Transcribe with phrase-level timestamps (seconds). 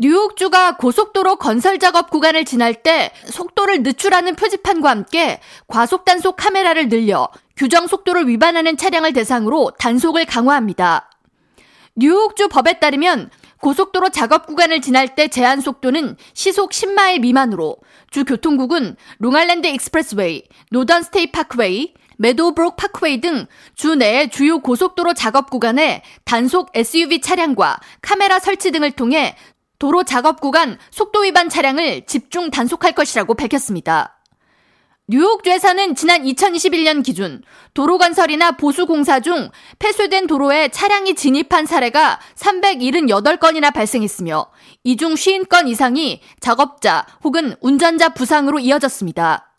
[0.00, 7.28] 뉴욕주가 고속도로 건설 작업 구간을 지날 때 속도를 늦추라는 표지판과 함께 과속 단속 카메라를 늘려
[7.56, 11.10] 규정 속도를 위반하는 차량을 대상으로 단속을 강화합니다.
[11.96, 13.30] 뉴욕주 법에 따르면
[13.60, 17.78] 고속도로 작업 구간을 지날 때 제한 속도는 시속 10마일 미만으로
[18.12, 26.02] 주 교통국은 롱아일랜드 익스프레스웨이, 노던 스테이트 파크웨이, 메도브룩 파크웨이 등 주내 주요 고속도로 작업 구간에
[26.24, 29.34] 단속 SUV 차량과 카메라 설치 등을 통해
[29.78, 34.14] 도로 작업 구간 속도 위반 차량을 집중 단속할 것이라고 밝혔습니다.
[35.10, 37.42] 뉴욕주에서는 지난 2021년 기준
[37.72, 44.50] 도로 건설이나 보수 공사 중 폐쇄된 도로에 차량이 진입한 사례가 378건이나 발생했으며
[44.84, 49.54] 이 중 50건 이상이 작업자 혹은 운전자 부상으로 이어졌습니다.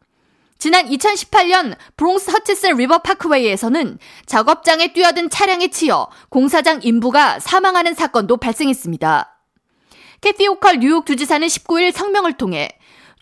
[0.60, 9.39] 지난 2018년 브롱스 허치슨 리버 파크웨이에서는 작업장에 뛰어든 차량에 치여 공사장 인부가 사망하는 사건도 발생했습니다.
[10.22, 12.70] 캐티 오컬 뉴욕 주지사는 19일 성명을 통해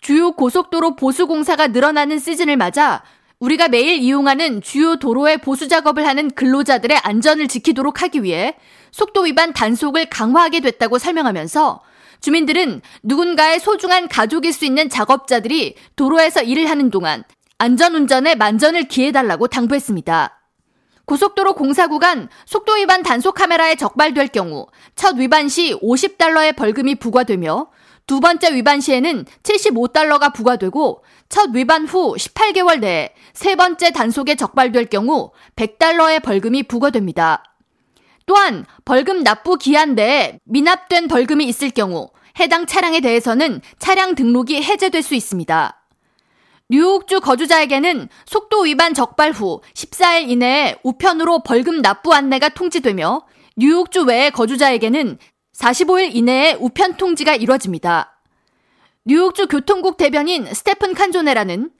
[0.00, 3.04] 주요 고속도로 보수 공사가 늘어나는 시즌을 맞아
[3.38, 8.56] 우리가 매일 이용하는 주요 도로의 보수 작업을 하는 근로자들의 안전을 지키도록 하기 위해
[8.90, 11.80] 속도 위반 단속을 강화하게 됐다고 설명하면서
[12.20, 17.22] 주민들은 누군가의 소중한 가족일 수 있는 작업자들이 도로에서 일을 하는 동안
[17.58, 20.37] 안전 운전에 만전을 기해달라고 당부했습니다.
[21.08, 27.68] 고속도로 공사 구간 속도 위반 단속 카메라에 적발될 경우 첫 위반 시 50달러의 벌금이 부과되며
[28.06, 34.86] 두 번째 위반 시에는 75달러가 부과되고 첫 위반 후 18개월 내에 세 번째 단속에 적발될
[34.86, 37.42] 경우 100달러의 벌금이 부과됩니다.
[38.26, 45.02] 또한 벌금 납부 기한 내에 미납된 벌금이 있을 경우 해당 차량에 대해서는 차량 등록이 해제될
[45.02, 45.77] 수 있습니다.
[46.70, 53.22] 뉴욕주 거주자에게는 속도 위반 적발 후 14일 이내에 우편으로 벌금 납부 안내가 통지되며
[53.56, 55.18] 뉴욕주 외의 거주자에게는
[55.56, 58.20] 45일 이내에 우편 통지가 이뤄집니다.
[59.06, 61.70] 뉴욕주 교통국 대변인 스테픈 칸조네라는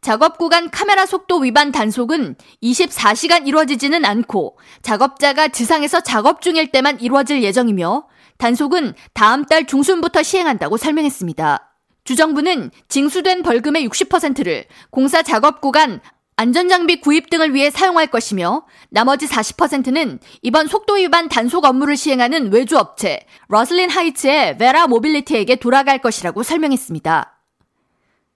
[0.00, 7.42] 작업 구간 카메라 속도 위반 단속은 24시간 이루어지지는 않고 작업자가 지상에서 작업 중일 때만 이루어질
[7.42, 8.06] 예정이며
[8.38, 11.75] 단속은 다음 달 중순부터 시행한다고 설명했습니다.
[12.06, 16.00] 주정부는 징수된 벌금의 60%를 공사 작업 구간
[16.36, 22.78] 안전장비 구입 등을 위해 사용할 것이며 나머지 40%는 이번 속도 위반 단속 업무를 시행하는 외주
[22.78, 27.40] 업체 러슬린 하이츠의 베라 모빌리티에게 돌아갈 것이라고 설명했습니다.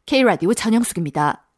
[0.06, 1.49] K라디오 전영숙입니다.